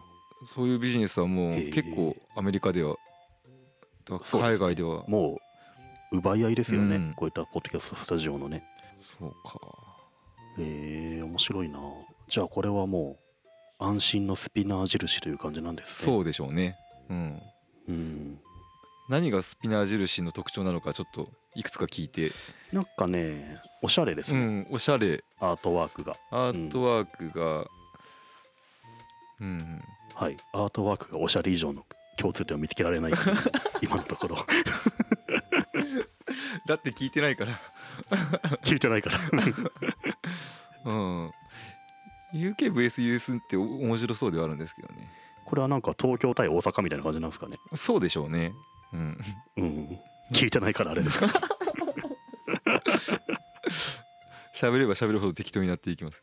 [0.44, 0.68] そう。
[0.68, 2.96] いうビジネスはもう結構アメリカでは
[4.08, 5.04] 海外では。
[5.08, 5.38] も
[6.12, 7.14] う奪い合いですよね、うん。
[7.14, 8.64] こういったポッドキャストスタジオのね。
[8.98, 9.58] そうか。
[10.58, 11.80] えー、面白いな。
[12.28, 13.21] じゃあこれはもう
[13.82, 16.12] 安心のスピナー印という感じなんですね。
[16.12, 16.76] そうでしょうね。
[17.08, 17.42] うん。
[17.88, 18.38] うん。
[19.08, 22.30] 何がスピナー印の特徴なのかちょっといくつか聞いて。
[22.72, 25.24] なんかねおしゃれですね、うんおしゃれ。
[25.40, 26.16] アートワークが。
[26.30, 27.66] アートワークが。
[29.40, 29.82] うん、
[30.14, 30.36] はい。
[30.52, 31.84] アートワークがおしゃれ以上の
[32.16, 33.12] 共通点を見つけられない。
[33.82, 34.36] 今のところ。
[36.66, 37.60] だって聞いてないから。
[38.62, 39.18] 聞いてないから。
[40.84, 41.32] うん
[42.34, 45.10] UKVSUS ってお面白そうではあるんですけどね。
[45.44, 47.58] これはなんか東京対大阪みたいな感じなんですかね。
[47.74, 48.52] そうでしょうね。
[48.92, 49.18] うん。
[49.58, 49.98] うん。
[50.32, 51.02] 聞いてないからあれ。
[51.02, 51.18] です
[54.54, 56.22] 喋れば喋るほど適当になっていきます。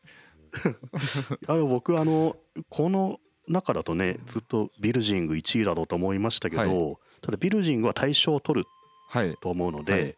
[1.48, 2.38] あの僕あの
[2.70, 6.98] この中だとねずっとビルジング1位だろうと思いましたけど、はい。
[7.22, 8.68] ただビルジングは大賞を取る
[9.10, 9.36] はい。
[9.42, 10.16] と思うので、はい。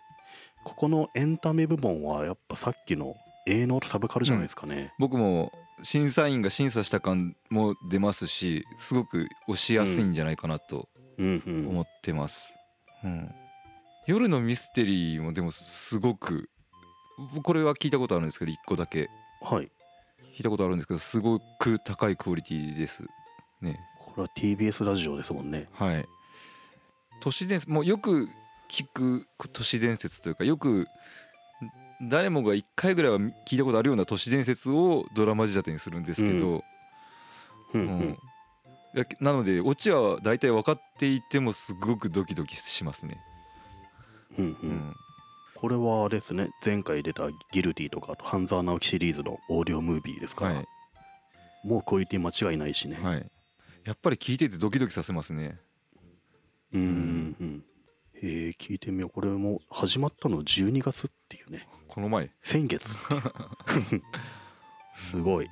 [0.64, 3.16] ここのエンタメ部門はやっぱさっきの
[3.48, 5.52] 営農とサブカルじゃないですかね、僕も
[5.84, 11.68] 審査員が審査した感も出ますしすごく押しやすいんじゃないかなとうん、うん。
[11.70, 12.56] 思ってます、
[13.04, 13.32] うん。
[14.08, 16.50] 夜のミステリーもでもすごく
[17.44, 19.10] これは聞いたことあるんですけど1個だけ。
[19.42, 19.72] はい。
[20.36, 23.04] 聞いたことあるんですけどすごく高いクオリティです。
[23.62, 23.80] ね。
[24.00, 25.68] これは TBS ラジオですもんね。
[25.74, 26.06] はい。
[27.22, 28.28] 都市伝説もうよく
[28.70, 30.88] 聞く都市伝説というかよく
[32.10, 36.64] 誰もが1回ぐらいは聞いたことあるような都市伝説をドラマ仕立てにするんですけど、
[37.74, 37.82] うん。
[37.82, 38.00] ううん。
[38.10, 38.18] ん
[38.94, 43.22] やなのでオチは大体分かっていてもすごくドキドキしますね。
[44.38, 44.96] うんううんん。
[45.56, 46.50] これはあれですね。
[46.66, 50.68] 前回出たギルティとかあと半沢直樹シリーズのオーディオムービーですから、はい。
[51.64, 53.26] もうクオリティ間違いないしね、はい、
[53.86, 55.60] やっぱり聞いててドキドキさせますね。
[56.74, 57.64] うんうんうん
[58.24, 59.10] えー、聞いてみよう。
[59.10, 61.68] これも始まったの12月っていうね。
[61.88, 62.96] この前、先月。
[64.96, 65.50] すごい。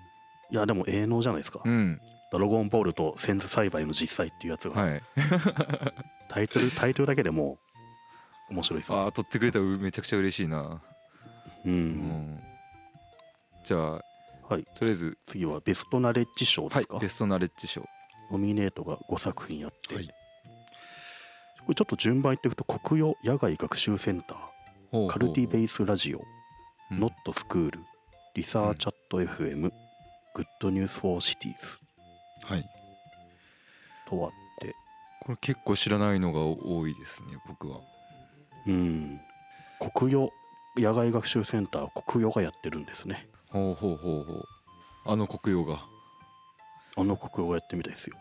[0.52, 2.00] いやでも営農じゃないですか、うん。
[2.32, 5.02] ドラゴンボールとセンズ栽培の実際っていうやつが、はい、
[6.30, 7.60] タイトルタイトルだけでも
[8.50, 8.98] う面白いですね。
[8.98, 10.82] ああ撮ってくれたらめちゃくちゃ嬉しいな。
[11.66, 12.40] うん、うん、
[13.64, 14.02] じゃあ
[14.50, 14.64] はい。
[14.74, 17.86] とりあえず、次はベストナレッジ賞ですか、はいベストナレッジ賞。
[18.32, 20.08] ノミネートが5作品あって、はい。
[20.08, 20.14] こ
[21.70, 26.20] れちょっと順番言っていくと国用野外学習センターカルティベイスラジオ
[26.92, 27.80] うんノットスクール
[28.36, 29.72] リサーチャット FM
[30.34, 31.80] Good News for Cities
[32.46, 32.66] はい。
[34.08, 34.76] とあって
[35.22, 37.80] これ結構知らないのが多いですね僕は。
[38.66, 39.20] うん
[39.96, 40.32] コクヨ
[40.76, 44.46] 野外学習センターコクヨがやってるんですねほうほうほうほう。
[45.06, 45.80] あのコクヨが。
[46.98, 48.16] あのコクヨがやってみたいですよ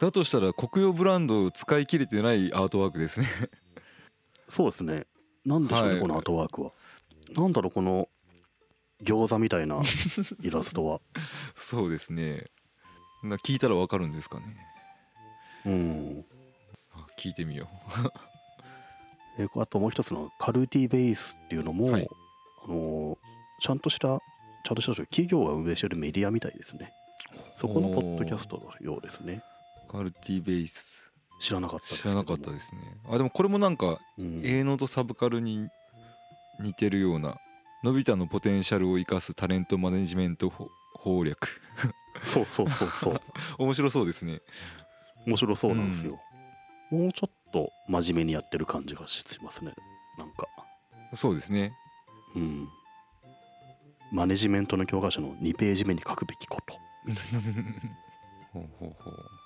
[0.00, 3.26] だとしたらコクヨブランドを使い切れてないアートワークですね。
[4.48, 5.06] そうですね。
[5.44, 6.00] なんでしょうね、はい。
[6.00, 6.72] このアートワークは。
[7.34, 8.08] なんだろうこの
[9.02, 9.80] 餃子みたいな
[10.42, 11.00] イラストは。
[11.54, 12.44] そうですね。
[13.22, 14.56] な聞いたらわかるんですかね。
[15.64, 16.24] うん。
[16.92, 17.68] あ聞いてみよ
[19.38, 22.08] えーあともう一つのカルティベースっていうのも、はい。
[22.64, 23.18] あのー
[23.58, 24.20] ちゃんとした
[24.64, 26.92] ちゃんとした企業が運営してるメディアみたいですね。
[27.56, 29.42] そこのポッドキャストのようですね。
[29.42, 29.55] う。
[29.86, 31.12] カルティベース。
[31.38, 32.80] 知らなかったです知らなかったですね。
[33.08, 34.40] あでもこれもなんかす、うん。
[34.44, 35.68] 営農とサブカルに
[36.60, 37.36] 似てるような
[37.84, 41.60] のび太のポテンシャルを生かすタレントマネジメント法法略。
[42.22, 43.20] そうそうそうそう。
[43.58, 44.40] 面白そうですね。
[45.26, 46.20] 面白そうなんですよ、
[46.90, 49.74] もうちょっと真面目にやってる感じがしますね。
[50.18, 50.46] なんか。
[51.14, 51.72] そうですね。
[52.34, 52.68] うん。
[54.12, 56.78] マネジメントの教科書の2ページ目に書くべきこと。
[58.52, 59.45] ほうほうほう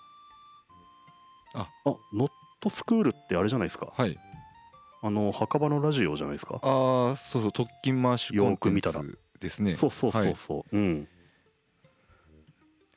[1.55, 1.69] あ。
[2.15, 3.93] ノットスクールってあれじゃないですか。
[3.97, 4.19] はい。
[5.03, 6.61] あの墓場のラジオじゃないですか。
[6.63, 9.01] ああそうそう特勤マッシュコンテンよく見たら。
[9.01, 9.75] ツですね。
[9.75, 11.09] そうそうそうそう、うん。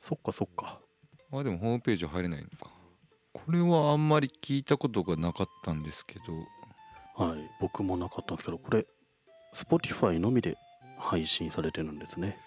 [0.00, 0.80] そっかそっか。
[1.32, 2.70] あでもホームページは入れないのか。
[3.32, 7.24] これはあんまり聞いたことがなかったんですけど。
[7.24, 7.50] はい。
[7.60, 8.86] 僕もなかったんですけどこれ
[9.54, 10.56] Spotify のみで
[10.98, 12.38] 配信されてるんですね。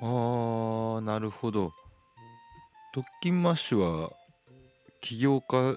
[0.00, 1.72] あーなるほど。
[2.94, 4.10] 特勤マッシュは
[5.00, 5.76] 起業家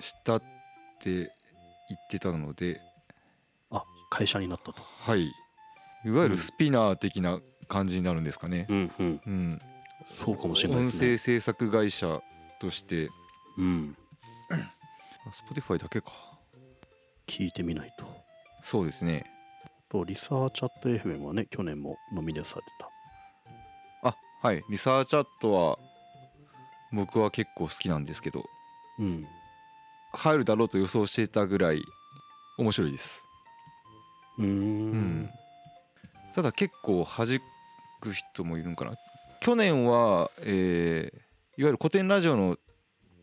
[0.00, 0.42] したっ
[1.00, 1.26] て言
[1.96, 2.80] ってたので。
[3.70, 4.82] あ会社になったと。
[5.00, 5.24] はい。
[5.24, 5.32] いわ
[6.04, 6.30] ゆうん。
[6.30, 9.20] るスピナー的な感じになるんですかね、うんうん。
[9.26, 9.60] うん、
[10.24, 11.08] そうかもしれないで音すね。
[11.08, 12.20] 声制作会社
[12.60, 13.08] として。
[13.56, 13.96] うん。
[14.50, 16.12] あ Spotify だけか。
[17.26, 18.06] 聞いてみないと。
[18.62, 19.24] そうですね。
[19.90, 24.08] とリサーチャット FM はね去年もノミネートされてた。
[24.08, 24.62] あはい。
[24.70, 25.78] リサーチャットは
[26.92, 28.44] 僕は結構好きなんですけど
[28.98, 29.26] うん。
[30.12, 31.82] 入るだろうと予想してたぐらい
[32.56, 33.22] 面白いです。
[34.38, 34.48] うーん。
[34.48, 35.30] うん。
[36.34, 37.40] ただ結構引
[38.00, 38.92] く人もいるんかな。
[39.40, 42.56] 去年は、えーいわゆるコテンラジオの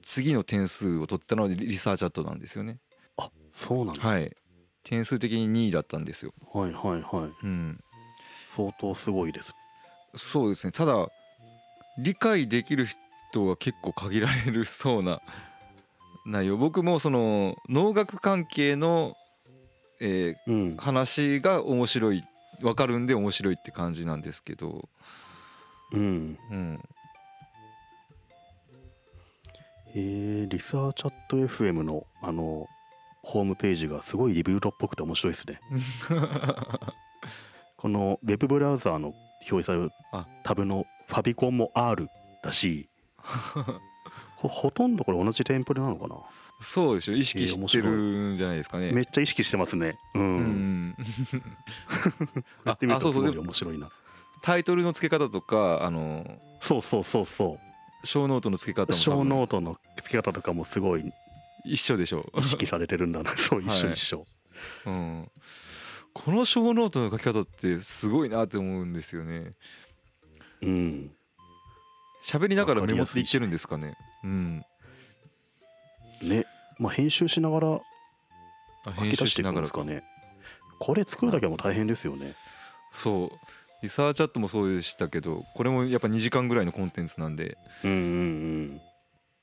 [0.02, 2.80] 次の点数を取ってたのはリサーチャットなんですよね。
[3.16, 4.36] あそうなんだ、はい。
[4.84, 6.34] 点数的に2位だったんですよ。
[6.54, 7.46] はい、はいはい。
[7.46, 7.80] うん。
[8.50, 9.54] 相当すごいです。
[10.18, 10.74] そうですね。
[10.74, 11.08] ただ
[11.98, 13.00] 理解できる人
[13.40, 15.22] は結構限られるそうな
[16.26, 16.58] 内容。
[16.58, 19.16] 僕もその農学関係の、
[20.02, 20.78] えーうん。
[20.78, 22.24] 話が面白い
[22.62, 24.88] 分かるんで面白いって感じなんですけど、
[25.92, 26.38] うん。
[26.52, 26.80] うん、
[29.94, 32.68] えー、リサーチャット FM のあの
[33.24, 35.60] ホームページがすごいリビルドっぽくて面白いですね。
[37.78, 40.28] このウェブブラウザーの表示されるあ。
[40.44, 42.10] タブのファビコンも R
[42.44, 42.90] だし
[44.36, 46.16] ほほとんどこれ同じテンプレなのかな？
[46.62, 47.14] そうでしょ。
[47.14, 48.92] 意識してるんじゃないですかね。
[48.92, 49.98] めっちゃ意識してますね。
[50.14, 50.96] うん、うん、
[52.66, 53.90] やってみるとすごい面白いな。
[54.42, 57.60] タイトルの付け方とかあのそうそうそうそ
[58.04, 59.18] ショーノートの付け方うショーも。
[59.18, 61.12] 多分ノートの付け方とかもすごい
[61.66, 62.32] 一緒でしょ。
[62.38, 63.32] 意識されてるんだな。
[63.36, 64.28] そう一緒はい一緒、
[64.86, 65.32] うん、
[66.14, 69.52] このショーノートの書き方ってすごいなって思うんですよね。
[70.62, 71.12] うん
[72.26, 73.96] 喋りながらメモっていってるんですかね。
[74.24, 74.66] うん。
[76.24, 76.46] ね。
[76.80, 77.82] まあ編集しながらあ
[78.86, 79.84] 書編き出していく集しなんがらか。
[79.84, 80.04] ですかね
[80.80, 82.34] これ作るだけでも大変ですよね。
[82.92, 83.30] そう。
[83.84, 87.58] リサーチャットもそうでしたけどこれもやっぱ2時間ぐらいのコンテンツなんで。
[87.84, 88.82] うんうん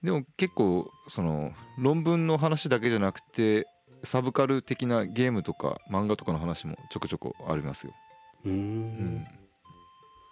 [0.02, 3.68] でも結構その論文の話だけじゃなくて
[4.02, 7.92] サブカル的なゲームとか漫画とかの話もちょこちょこありますよ、
[8.44, 9.24] うん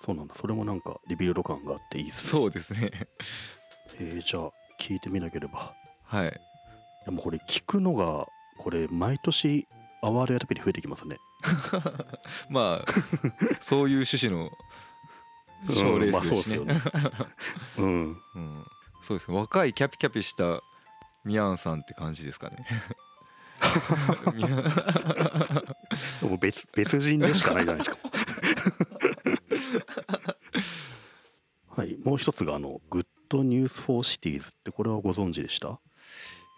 [0.01, 0.35] そうなんだ。
[0.35, 2.41] それもなんかリビルド感があっていいですね。
[2.41, 2.91] そうですね。
[3.99, 5.75] えーじゃあ聞いてみなければ。
[6.05, 6.29] はい。
[6.29, 6.33] い
[7.07, 8.27] やもうこれ聞くのが
[8.59, 9.69] これ毎年
[10.03, 11.19] アワードやるたびに増えてきますね。
[12.49, 12.87] まあ
[13.61, 14.51] そういう趣旨の
[15.69, 17.15] 賞レースですしね,、うんまあそうですよね。
[17.79, 18.17] うん。
[18.35, 18.65] うん、
[19.03, 19.37] そうですね。
[19.37, 20.63] 若いキャピキャピした
[21.25, 22.65] ミヤンさんって感じですかね。
[26.23, 27.99] も別別人でしかないじゃないですか
[31.69, 35.79] はいもう一つがあの Good News for Cities ってこれはご存知でした？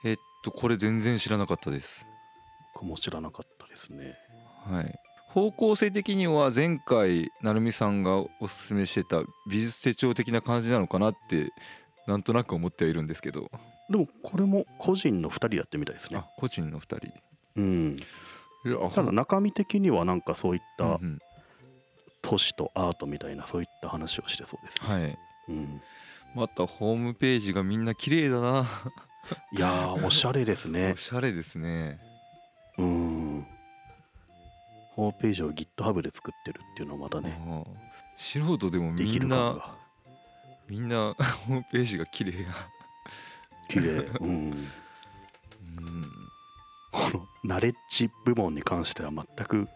[0.04, 2.06] えっとこれ全然知らなかったです。
[2.74, 4.16] 僕も知らなかったですね。
[4.64, 4.98] はい。
[5.28, 11.50] 方向性的には前回成美さんがおすすめしてた美術手帳的な感じなのかなって
[12.06, 13.50] なんとなく思ってはいるんですけど。
[13.88, 16.18] でもこれも個人の2人やってみたいですね。
[16.18, 17.12] あ個人の2人。
[17.56, 17.96] うん。
[18.94, 20.98] ただ中身的にはなんかそういった
[22.32, 24.80] 都市とアートみたいなそういった話をしてそうです。
[24.88, 25.18] ね、はい。
[25.50, 25.82] うん、
[26.34, 28.66] またホームページがみんな綺麗だな。
[29.54, 30.92] いやーおしゃれですね。
[30.96, 32.00] おしゃれですね。
[32.78, 33.46] うん。
[34.94, 37.38] ホームページを GitHub で作ってるっていうのはまたね
[38.16, 39.74] 素人でもできる感みんなが。
[40.68, 41.14] みんな
[41.46, 42.48] ホームページが綺麗や。
[43.68, 43.90] 綺麗。
[44.20, 44.68] うん。
[45.76, 46.10] うん。
[46.92, 49.68] このナレッジ部門に関しては全く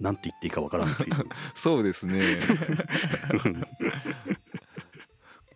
[0.00, 1.14] 何て言っていいかわからんという。
[1.54, 2.20] そうですね。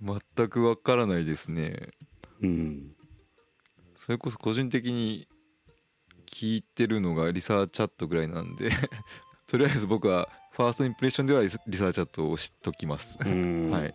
[0.02, 1.90] 全くわからないですね。
[2.40, 2.96] うん。
[3.96, 5.28] それこそ個人的に
[6.26, 8.70] 聞いてるのがリサーチャットぐらいなんで
[9.46, 13.70] とりあえず僕はファーストインプレッションではリサーチャットを推しときます、うん。
[13.70, 13.94] はい、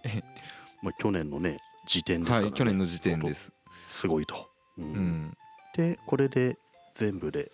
[0.82, 2.46] まあ、去年のね時点ですから、ね。
[2.46, 3.52] はい、去年の時点です。
[3.90, 4.84] すごいと、うん。
[4.86, 5.38] うん。
[5.76, 6.58] でこれで
[6.96, 7.52] 全部で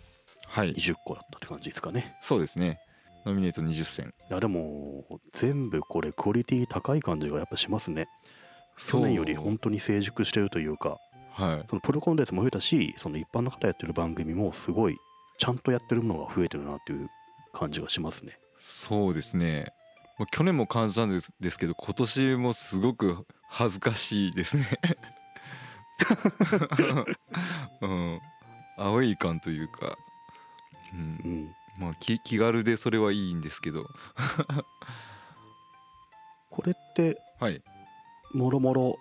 [0.48, 0.74] はい。
[0.76, 2.16] 20個だったって感じですかね。
[2.22, 2.80] そうですね
[3.26, 4.14] ノミネート20選。
[4.30, 8.08] いやでも全部これクオリティ高い感じがやっぱしますね。
[8.78, 10.98] 去年より本当に成熟してるというか
[11.32, 11.66] はい。
[11.70, 14.98] そのプロコンテンツも増えたしその一般の方やってる番組もすごい
[15.38, 17.10] ちゃんとやってるものが増えてるなっていう
[17.54, 18.38] 感じがしますね。
[18.58, 19.68] そうですね。
[20.20, 24.66] もう去年も感じたんですですけど今年もすごく恥ずかしいですね。
[27.82, 28.22] うん。
[28.78, 29.98] 青い感というか、
[30.94, 31.00] うん。
[31.00, 33.88] う、んまあ気気軽でそれはいいんですけど。
[36.50, 37.62] これってはい。
[38.34, 39.00] もろもろ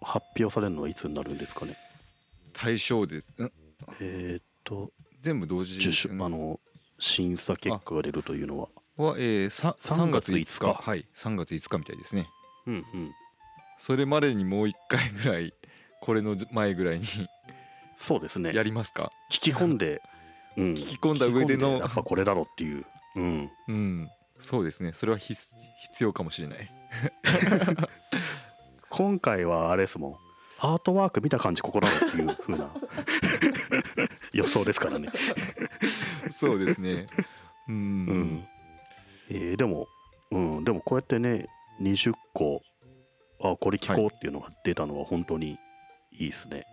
[0.00, 1.76] 発表されるのはいつになるんですかね？
[2.52, 3.28] 対象です。
[3.42, 3.52] ん？
[4.00, 6.60] えーっと全部同時受賞ですよねあの
[6.98, 8.68] 審査結果が出るというのは？
[8.96, 10.90] は、えー、さ3 3月月5 5日日。
[10.90, 11.06] はい。
[11.14, 12.28] 3月5日みたいですね。
[12.66, 13.12] うんうん。
[13.76, 15.52] それまでにもう一回ぐらい
[16.00, 17.04] これの前ぐらいに。
[17.96, 18.52] そうですね。
[18.54, 19.10] やりますか？
[19.30, 20.00] 聞き込んで、うん、
[20.56, 21.68] 聞き込んだ上での。
[21.68, 22.84] 聞き込んやっぱこれだろっていう、
[23.16, 24.10] うん、うん。
[24.38, 24.92] そうですね。
[24.92, 25.40] それは必
[25.80, 26.70] 必要かもしれない。
[28.90, 30.16] 今回はあれですもん。
[30.58, 32.70] アートワーク見た感じここだろっていう風な。
[34.32, 35.08] 予想ですからね。
[36.30, 37.06] そうですね。
[37.68, 38.48] うん、うん。
[39.30, 39.88] えーでも、
[40.30, 41.48] うん、でもこうやってね、
[41.80, 42.62] 20個、
[43.40, 45.58] あ、これ聞こうっていうのが出たのは本当に
[46.12, 46.66] いいですね。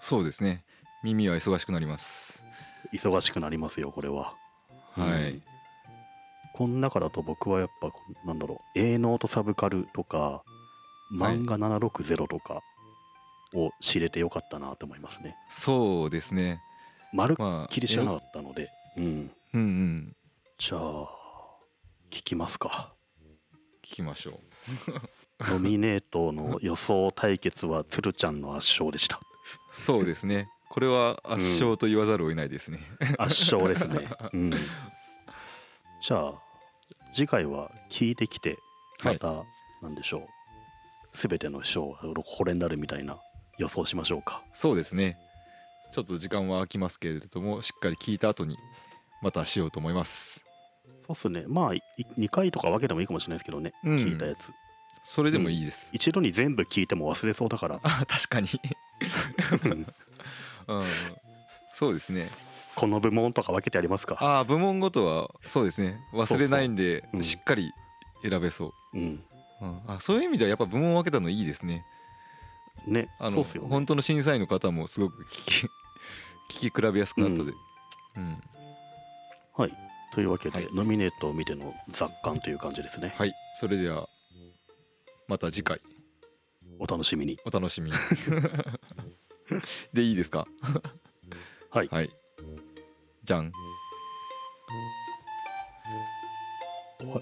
[0.00, 0.64] そうですね。
[1.02, 2.44] 耳は忙しくなります
[2.92, 4.34] 忙しくなりますよ、これは。
[4.92, 5.42] はい、うん
[6.56, 7.92] この中だと僕はやっぱ、
[8.24, 10.42] なんだろう、A ノートサブカルとか、
[11.12, 12.62] 漫画760とか
[13.54, 15.36] を知れてよかったなと思いますね。
[15.50, 16.62] そうですね
[17.12, 19.04] まるっまあきり知らなかったので、うん。
[19.04, 20.16] うんうん
[20.58, 20.80] じゃあ、
[22.10, 22.94] 聞きますか。
[23.82, 24.40] 聞きましょ
[25.40, 29.18] ノミネートの予想対決は鶴ちゃんの圧勝でした。
[29.18, 29.20] う
[29.78, 32.80] そうですねこれは圧勝と言わざるを得ないですね、
[33.18, 34.08] 圧勝ですね。
[34.32, 34.50] うん。
[34.50, 36.34] じゃあ、
[37.12, 38.58] 次回は聞いてきて、
[39.00, 39.44] はいまた、
[39.82, 41.16] なんでしょう。
[41.16, 43.18] すべての賞がこれになるみたいな
[43.58, 44.42] 予想しましょうか。
[44.52, 45.16] そうですね
[45.92, 48.58] ちょっと時間は空きますけれどもしっかり聞いた後に
[49.22, 50.44] またしようと思います
[51.06, 51.44] そうっすね。
[51.46, 51.74] まあ、
[52.18, 53.72] 2回とか分けてもいいかもしれないですけどね。
[53.84, 54.52] うん聞いたやつ。
[55.02, 57.78] それでもいいです、一度に全部聞いても忘れそうだから。
[57.84, 58.48] あ確かに、
[60.68, 60.84] うんうん、
[61.74, 62.30] そうですね。
[62.74, 64.16] この部門とか分けてありますか？
[64.20, 65.98] ああ部門ごとはそうですね。
[66.12, 67.72] 忘れないんでしっかり
[68.22, 69.24] 選べそう、うん。
[69.62, 71.84] うん、あそういう意味ではやっぱ部門を分けたのいいですね。
[72.86, 73.68] ね、あのそうっすよ、ね。
[73.70, 75.68] 本当の審査員の方もすごく聞
[76.48, 77.52] き 聞き比べやすくなったで、
[78.16, 78.40] うん。
[79.56, 79.72] はい。
[80.12, 80.68] というわけで、はい。
[80.72, 83.14] ノミネートを見ての雑感という感じですね。
[83.16, 83.32] はい。
[83.58, 84.06] それでは
[85.28, 85.80] また次回。
[86.78, 87.38] お楽しみに。
[87.44, 87.96] お楽しみに
[89.92, 90.46] でいいですか？
[91.70, 91.88] はい。
[91.88, 92.10] はい
[93.24, 93.50] じゃん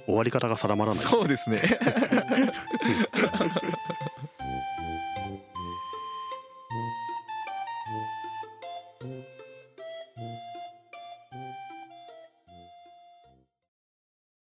[0.06, 1.04] 終わり方が定まらない。
[1.04, 1.60] そうですね